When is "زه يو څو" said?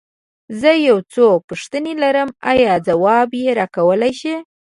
0.59-1.25